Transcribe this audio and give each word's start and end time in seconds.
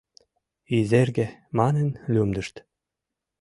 «Изерге» 0.77 1.27
манын 1.57 1.87
лӱмдышт. 2.13 2.55